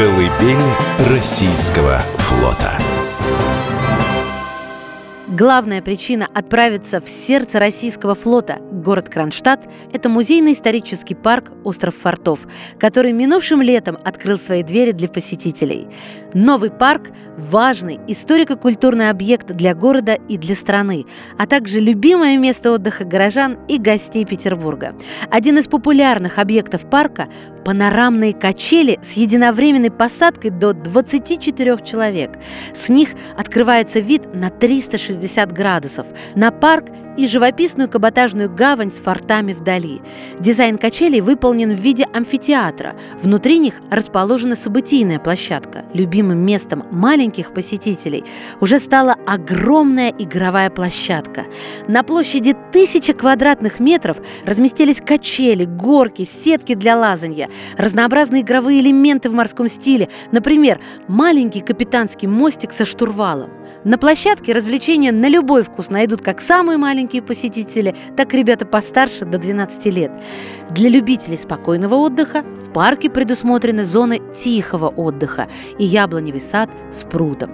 Колыбель 0.00 0.56
российского 1.10 1.98
флота. 2.16 2.72
Главная 5.28 5.82
причина 5.82 6.26
отправиться 6.34 7.02
в 7.02 7.08
сердце 7.08 7.58
российского 7.58 8.14
флота, 8.14 8.60
город 8.72 9.10
Кронштадт, 9.10 9.68
это 9.92 10.08
музейно-исторический 10.08 11.14
парк 11.14 11.52
«Остров 11.64 11.94
фортов», 11.96 12.40
который 12.78 13.12
минувшим 13.12 13.60
летом 13.60 13.98
открыл 14.02 14.38
свои 14.38 14.62
двери 14.62 14.92
для 14.92 15.08
посетителей. 15.08 15.86
Новый 16.32 16.70
парк– 16.70 17.10
важный 17.36 18.00
историко-культурный 18.08 19.10
объект 19.10 19.48
для 19.52 19.74
города 19.74 20.14
и 20.14 20.36
для 20.38 20.54
страны, 20.54 21.04
а 21.38 21.46
также 21.46 21.78
любимое 21.78 22.38
место 22.38 22.72
отдыха 22.72 23.04
горожан 23.04 23.58
и 23.68 23.78
гостей 23.78 24.24
Петербурга. 24.24 24.94
Один 25.30 25.58
из 25.58 25.68
популярных 25.68 26.38
объектов 26.38 26.88
парка– 26.88 27.28
панорамные 27.64 28.34
качели 28.34 28.98
с 29.02 29.12
единовременной 29.12 29.90
посадкой 29.90 30.50
до 30.50 30.72
24 30.72 31.78
человек. 31.84 32.38
С 32.74 32.88
них 32.88 33.10
открывается 33.36 34.00
вид 34.00 34.34
на 34.34 34.50
360 34.50 35.52
градусов, 35.52 36.06
на 36.34 36.50
парк 36.50 36.86
и 37.20 37.28
живописную 37.28 37.90
каботажную 37.90 38.50
гавань 38.50 38.90
с 38.90 38.98
фортами 38.98 39.52
вдали. 39.52 40.00
Дизайн 40.38 40.78
качелей 40.78 41.20
выполнен 41.20 41.74
в 41.74 41.78
виде 41.78 42.06
амфитеатра. 42.14 42.96
Внутри 43.22 43.58
них 43.58 43.74
расположена 43.90 44.56
событийная 44.56 45.18
площадка. 45.18 45.84
Любимым 45.92 46.38
местом 46.38 46.86
маленьких 46.90 47.52
посетителей 47.52 48.24
уже 48.60 48.78
стала 48.78 49.16
огромная 49.26 50.14
игровая 50.18 50.70
площадка. 50.70 51.44
На 51.86 52.04
площади 52.04 52.56
тысячи 52.72 53.12
квадратных 53.12 53.80
метров 53.80 54.16
разместились 54.46 55.02
качели, 55.02 55.66
горки, 55.66 56.24
сетки 56.24 56.74
для 56.74 56.96
лазанья, 56.96 57.50
разнообразные 57.76 58.40
игровые 58.40 58.80
элементы 58.80 59.28
в 59.28 59.34
морском 59.34 59.68
стиле, 59.68 60.08
например, 60.32 60.80
маленький 61.06 61.60
капитанский 61.60 62.28
мостик 62.28 62.72
со 62.72 62.86
штурвалом. 62.86 63.50
На 63.82 63.96
площадке 63.96 64.52
развлечения 64.52 65.10
на 65.10 65.26
любой 65.26 65.62
вкус 65.62 65.88
найдут 65.88 66.20
как 66.20 66.42
самые 66.42 66.76
маленькие 66.76 67.09
посетители, 67.18 67.94
так 68.16 68.32
и 68.32 68.38
ребята 68.38 68.64
постарше 68.64 69.24
до 69.24 69.38
12 69.38 69.86
лет. 69.86 70.12
Для 70.70 70.88
любителей 70.88 71.36
спокойного 71.36 71.96
отдыха 71.96 72.42
в 72.42 72.72
парке 72.72 73.10
предусмотрены 73.10 73.84
зоны 73.84 74.20
тихого 74.32 74.88
отдыха 74.88 75.48
и 75.78 75.84
яблоневый 75.84 76.40
сад 76.40 76.70
с 76.92 77.02
прудом. 77.02 77.50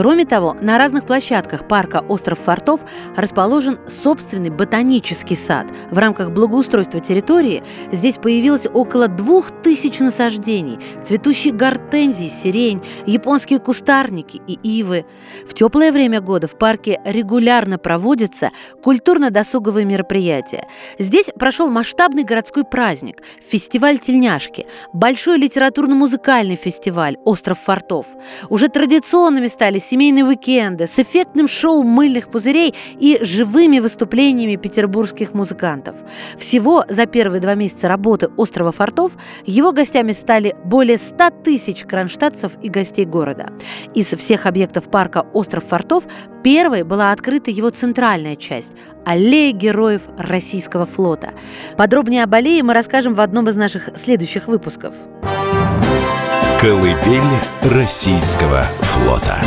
Кроме 0.00 0.24
того, 0.24 0.56
на 0.62 0.78
разных 0.78 1.04
площадках 1.04 1.68
парка 1.68 2.02
«Остров 2.08 2.38
фортов» 2.38 2.80
расположен 3.16 3.78
собственный 3.86 4.48
ботанический 4.48 5.36
сад. 5.36 5.66
В 5.90 5.98
рамках 5.98 6.30
благоустройства 6.30 7.00
территории 7.00 7.62
здесь 7.92 8.16
появилось 8.16 8.66
около 8.66 9.08
двух 9.08 9.50
тысяч 9.50 9.98
насаждений, 9.98 10.78
цветущие 11.04 11.52
гортензии, 11.52 12.28
сирень, 12.28 12.80
японские 13.04 13.58
кустарники 13.58 14.40
и 14.46 14.54
ивы. 14.62 15.04
В 15.46 15.52
теплое 15.52 15.92
время 15.92 16.22
года 16.22 16.48
в 16.48 16.56
парке 16.56 16.98
регулярно 17.04 17.76
проводятся 17.76 18.52
культурно-досуговые 18.82 19.84
мероприятия. 19.84 20.66
Здесь 20.98 21.30
прошел 21.38 21.68
масштабный 21.68 22.24
городской 22.24 22.64
праздник– 22.64 23.18
фестиваль 23.46 23.98
тельняшки, 23.98 24.64
большой 24.94 25.36
литературно-музыкальный 25.36 26.56
фестиваль 26.56 27.18
«Остров 27.26 27.58
фортов». 27.58 28.06
Уже 28.48 28.68
традиционными 28.68 29.48
стали 29.48 29.78
семейные 29.90 30.24
уикенды 30.24 30.86
с 30.86 31.00
эффектным 31.00 31.48
шоу 31.48 31.82
мыльных 31.82 32.28
пузырей 32.28 32.74
и 33.00 33.18
живыми 33.22 33.80
выступлениями 33.80 34.54
петербургских 34.54 35.34
музыкантов. 35.34 35.96
Всего 36.38 36.84
за 36.88 37.06
первые 37.06 37.40
два 37.40 37.56
месяца 37.56 37.88
работы 37.88 38.28
«Острова 38.36 38.70
фортов» 38.70 39.12
его 39.46 39.72
гостями 39.72 40.12
стали 40.12 40.54
более 40.64 40.96
100 40.96 41.30
тысяч 41.42 41.84
кронштадтцев 41.84 42.52
и 42.62 42.68
гостей 42.68 43.04
города. 43.04 43.52
Из 43.92 44.06
всех 44.14 44.46
объектов 44.46 44.84
парка 44.84 45.26
«Остров 45.32 45.64
фортов» 45.64 46.04
первой 46.44 46.84
была 46.84 47.10
открыта 47.10 47.50
его 47.50 47.70
центральная 47.70 48.36
часть– 48.36 48.72
аллея 49.04 49.52
героев 49.52 50.02
российского 50.16 50.86
флота. 50.86 51.32
Подробнее 51.76 52.22
об 52.22 52.34
аллее 52.34 52.62
мы 52.62 52.74
расскажем 52.74 53.14
в 53.14 53.20
одном 53.20 53.48
из 53.48 53.56
наших 53.56 53.90
следующих 53.96 54.46
выпусков. 54.46 54.94
Колыбель 56.60 57.22
российского 57.62 58.66
флота. 58.82 59.40